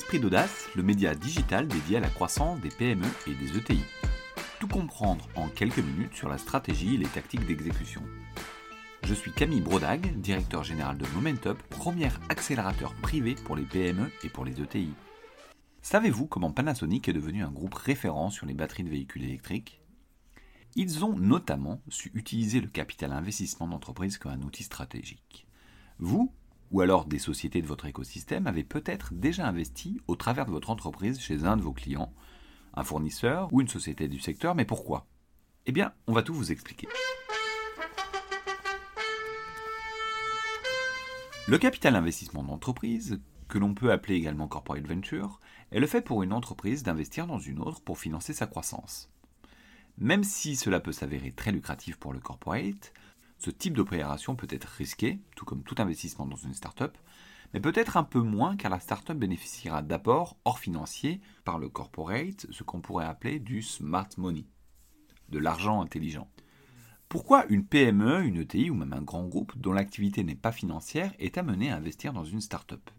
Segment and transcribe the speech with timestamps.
[0.00, 3.82] L'Esprit d'Audace, le média digital dédié à la croissance des PME et des ETI.
[4.58, 8.02] Tout comprendre en quelques minutes sur la stratégie et les tactiques d'exécution.
[9.04, 14.30] Je suis Camille Brodag, directeur général de Momentup, premier accélérateur privé pour les PME et
[14.30, 14.94] pour les ETI.
[15.82, 19.82] Savez-vous comment Panasonic est devenu un groupe référent sur les batteries de véhicules électriques?
[20.76, 25.46] Ils ont notamment su utiliser le capital investissement d'entreprise comme un outil stratégique.
[25.98, 26.32] Vous,
[26.70, 30.70] ou alors des sociétés de votre écosystème, avez peut-être déjà investi au travers de votre
[30.70, 32.12] entreprise chez un de vos clients,
[32.74, 35.06] un fournisseur ou une société du secteur, mais pourquoi?
[35.66, 36.88] Eh bien, on va tout vous expliquer.
[41.48, 45.40] Le capital investissement d'entreprise, que l'on peut appeler également corporate venture,
[45.72, 49.10] est le fait pour une entreprise d'investir dans une autre pour financer sa croissance.
[49.98, 52.92] Même si cela peut s'avérer très lucratif pour le corporate,
[53.40, 56.96] ce type d'opération peut être risqué, tout comme tout investissement dans une start-up,
[57.54, 62.46] mais peut-être un peu moins car la start-up bénéficiera d'apports hors financiers par le corporate,
[62.50, 64.44] ce qu'on pourrait appeler du smart money,
[65.30, 66.30] de l'argent intelligent.
[67.08, 71.14] Pourquoi une PME, une ETI ou même un grand groupe dont l'activité n'est pas financière
[71.18, 72.90] est amené à investir dans une start-up?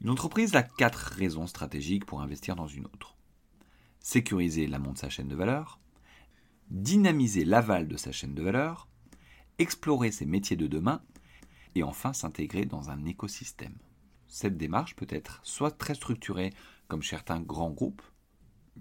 [0.00, 3.14] Une entreprise a quatre raisons stratégiques pour investir dans une autre.
[4.00, 5.78] Sécuriser l'amont de sa chaîne de valeur,
[6.70, 8.88] dynamiser l'aval de sa chaîne de valeur,
[9.60, 11.02] explorer ses métiers de demain
[11.74, 13.76] et enfin s'intégrer dans un écosystème.
[14.26, 16.52] Cette démarche peut être soit très structurée
[16.88, 18.02] comme certains grands groupes,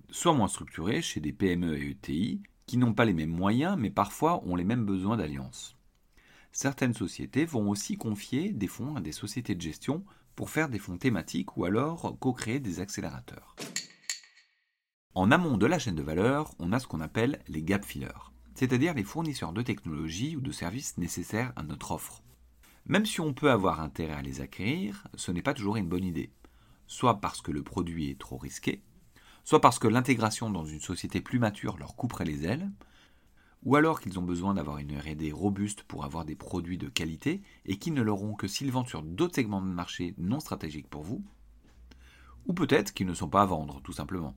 [0.10, 3.90] soit moins structurée chez des PME et ETI qui n'ont pas les mêmes moyens mais
[3.90, 5.76] parfois ont les mêmes besoins d'alliance.
[6.52, 10.80] Certaines sociétés vont aussi confier des fonds à des sociétés de gestion pour faire des
[10.80, 13.56] fonds thématiques ou alors co-créer des accélérateurs.
[15.14, 18.32] En amont de la chaîne de valeur, on a ce qu'on appelle les gap fillers
[18.56, 22.24] c'est-à-dire les fournisseurs de technologies ou de services nécessaires à notre offre.
[22.86, 26.04] Même si on peut avoir intérêt à les acquérir, ce n'est pas toujours une bonne
[26.04, 26.32] idée.
[26.88, 28.82] Soit parce que le produit est trop risqué,
[29.44, 32.70] soit parce que l'intégration dans une société plus mature leur couperait les ailes,
[33.64, 37.42] ou alors qu'ils ont besoin d'avoir une RD robuste pour avoir des produits de qualité
[37.66, 41.04] et qui ne l'auront que s'ils vendent sur d'autres segments de marché non stratégiques pour
[41.04, 41.24] vous,
[42.48, 44.36] ou peut-être qu'ils ne sont pas à vendre tout simplement.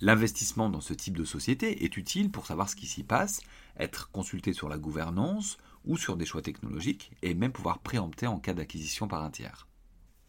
[0.00, 3.40] L'investissement dans ce type de société est utile pour savoir ce qui s'y passe,
[3.78, 8.38] être consulté sur la gouvernance ou sur des choix technologiques et même pouvoir préempter en
[8.38, 9.68] cas d'acquisition par un tiers.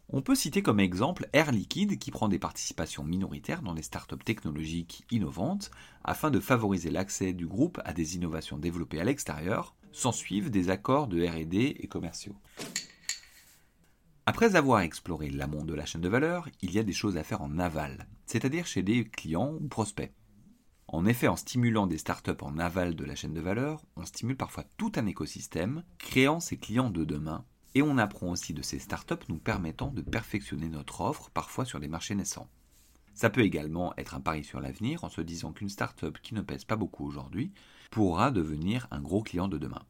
[0.10, 4.24] On peut citer comme exemple Air Liquide qui prend des participations minoritaires dans les startups
[4.24, 5.72] technologiques innovantes
[6.04, 10.70] afin de favoriser l'accès du groupe à des innovations développées à l'extérieur, sans suivre des
[10.70, 12.36] accords de RD et commerciaux.
[14.28, 17.24] Après avoir exploré l'amont de la chaîne de valeur, il y a des choses à
[17.24, 20.12] faire en aval, c'est-à-dire chez des clients ou prospects.
[20.88, 24.36] En effet, en stimulant des startups en aval de la chaîne de valeur, on stimule
[24.36, 28.80] parfois tout un écosystème, créant ses clients de demain, et on apprend aussi de ces
[28.80, 32.50] startups nous permettant de perfectionner notre offre, parfois sur des marchés naissants.
[33.14, 36.42] Ça peut également être un pari sur l'avenir en se disant qu'une startup qui ne
[36.42, 37.54] pèse pas beaucoup aujourd'hui
[37.92, 39.84] pourra devenir un gros client de demain.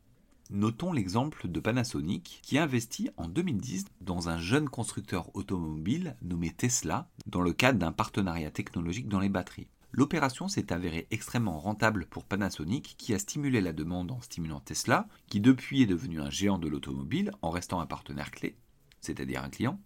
[0.51, 7.09] Notons l'exemple de Panasonic qui investit en 2010 dans un jeune constructeur automobile nommé Tesla
[7.25, 9.69] dans le cadre d'un partenariat technologique dans les batteries.
[9.91, 15.07] L'opération s'est avérée extrêmement rentable pour Panasonic qui a stimulé la demande en stimulant Tesla,
[15.27, 18.55] qui depuis est devenu un géant de l'automobile en restant un partenaire clé,
[19.01, 19.79] c'est-à-dire un client.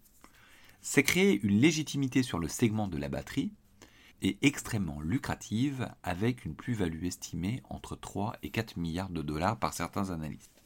[0.82, 3.52] C'est créé une légitimité sur le segment de la batterie
[4.22, 9.72] et extrêmement lucrative avec une plus-value estimée entre 3 et 4 milliards de dollars par
[9.72, 10.62] certains analystes.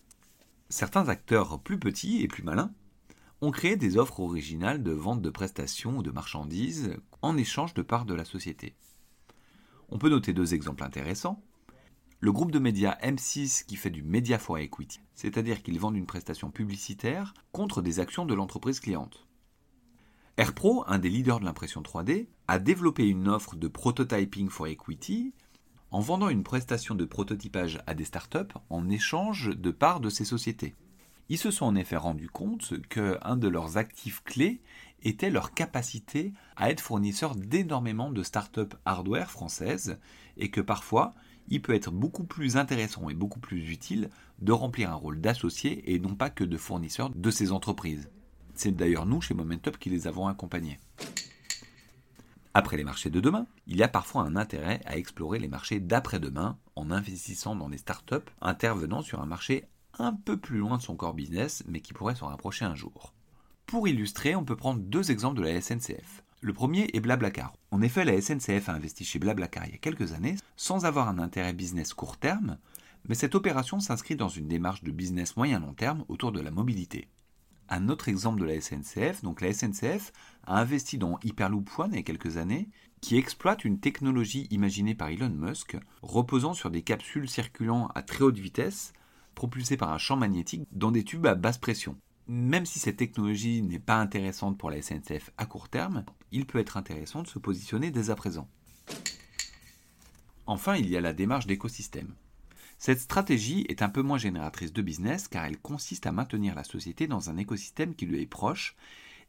[0.69, 2.73] Certains acteurs plus petits et plus malins
[3.41, 7.83] ont créé des offres originales de vente de prestations ou de marchandises en échange de
[7.83, 8.75] parts de la société.
[9.91, 11.43] On peut noter deux exemples intéressants.
[12.21, 16.07] Le groupe de médias M6 qui fait du Media for Equity, c'est-à-dire qu'ils vendent une
[16.07, 19.27] prestation publicitaire contre des actions de l'entreprise cliente.
[20.37, 25.33] AirPro, un des leaders de l'impression 3D, a développé une offre de prototyping for equity
[25.93, 30.25] en vendant une prestation de prototypage à des startups en échange de parts de ces
[30.25, 30.75] sociétés.
[31.29, 34.61] Ils se sont en effet rendus compte qu'un de leurs actifs clés
[35.05, 39.99] était leur capacité à être fournisseur d'énormément de startups hardware françaises
[40.37, 41.15] et que parfois
[41.47, 44.11] il peut être beaucoup plus intéressant et beaucoup plus utile
[44.41, 48.11] de remplir un rôle d'associé et non pas que de fournisseur de ces entreprises.
[48.55, 50.79] C'est d'ailleurs nous, chez Momentup, qui les avons accompagnés.
[52.57, 55.81] Après les marchés de demain, il y a parfois un intérêt à explorer les marchés
[55.81, 59.65] d'après-demain en investissant dans des startups intervenant sur un marché
[59.99, 63.13] un peu plus loin de son core business, mais qui pourrait s'en rapprocher un jour.
[63.67, 66.23] Pour illustrer, on peut prendre deux exemples de la SNCF.
[66.41, 67.55] Le premier est Blablacar.
[67.71, 71.09] En effet, la SNCF a investi chez Blablacar il y a quelques années sans avoir
[71.09, 72.59] un intérêt business court terme,
[73.09, 77.09] mais cette opération s'inscrit dans une démarche de business moyen-long terme autour de la mobilité.
[77.69, 80.13] Un autre exemple de la SNCF, donc la SNCF
[80.47, 82.69] a investi dans Hyperloop One il y a quelques années,
[83.01, 88.23] qui exploite une technologie imaginée par Elon Musk, reposant sur des capsules circulant à très
[88.23, 88.93] haute vitesse,
[89.35, 91.97] propulsées par un champ magnétique dans des tubes à basse pression.
[92.27, 96.59] Même si cette technologie n'est pas intéressante pour la SNCF à court terme, il peut
[96.59, 98.49] être intéressant de se positionner dès à présent.
[100.47, 102.15] Enfin, il y a la démarche d'écosystème.
[102.79, 106.65] Cette stratégie est un peu moins génératrice de business car elle consiste à maintenir la
[106.65, 108.77] société dans un écosystème qui lui est proche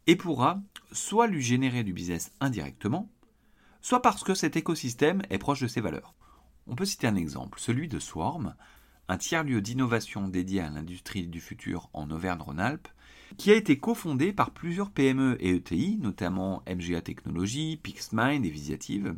[0.07, 0.61] et pourra
[0.91, 3.09] soit lui générer du business indirectement,
[3.81, 6.15] soit parce que cet écosystème est proche de ses valeurs.
[6.67, 8.55] On peut citer un exemple, celui de Swarm,
[9.07, 12.87] un tiers-lieu d'innovation dédié à l'industrie du futur en Auvergne-Rhône-Alpes,
[13.37, 19.15] qui a été cofondé par plusieurs PME et ETI, notamment MGA Technologies, Pixmind et Visiative.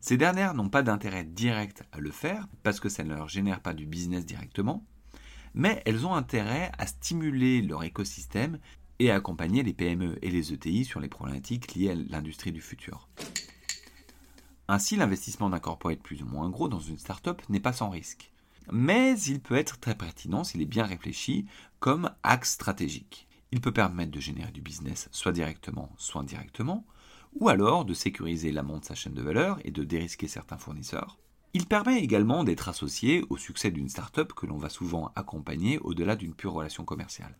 [0.00, 3.60] Ces dernières n'ont pas d'intérêt direct à le faire, parce que ça ne leur génère
[3.60, 4.84] pas du business directement,
[5.54, 8.58] mais elles ont intérêt à stimuler leur écosystème
[8.98, 12.60] et à accompagner les PME et les ETI sur les problématiques liées à l'industrie du
[12.60, 13.08] futur.
[14.68, 18.30] Ainsi, l'investissement d'un corporate plus ou moins gros dans une startup n'est pas sans risque
[18.72, 21.46] mais il peut être très pertinent s'il est bien réfléchi
[21.78, 23.26] comme axe stratégique.
[23.52, 26.84] Il peut permettre de générer du business soit directement, soit indirectement,
[27.34, 31.18] ou alors de sécuriser l'amont de sa chaîne de valeur et de dérisquer certains fournisseurs.
[31.52, 36.16] Il permet également d'être associé au succès d'une startup que l'on va souvent accompagner au-delà
[36.16, 37.38] d'une pure relation commerciale.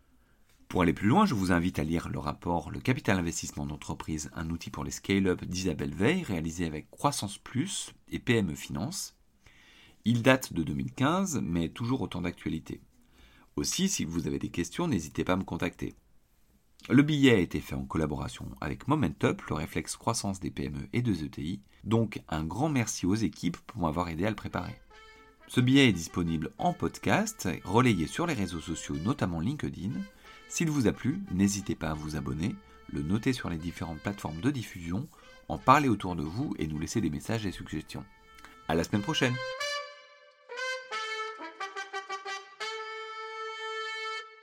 [0.69, 4.31] Pour aller plus loin, je vous invite à lire le rapport Le capital investissement d'entreprise,
[4.35, 9.17] un outil pour les scale-up d'Isabelle Veil, réalisé avec Croissance Plus et PME Finance,
[10.05, 12.81] il date de 2015, mais toujours autant d'actualité.
[13.57, 15.95] Aussi, si vous avez des questions, n'hésitez pas à me contacter.
[16.89, 21.03] Le billet a été fait en collaboration avec Momentup, le réflexe croissance des PME et
[21.03, 24.81] des ETI, donc un grand merci aux équipes pour m'avoir aidé à le préparer.
[25.47, 29.93] Ce billet est disponible en podcast, relayé sur les réseaux sociaux, notamment LinkedIn.
[30.49, 32.55] S'il vous a plu, n'hésitez pas à vous abonner,
[32.93, 35.07] le noter sur les différentes plateformes de diffusion,
[35.49, 38.05] en parler autour de vous et nous laisser des messages et suggestions.
[38.69, 39.35] À la semaine prochaine!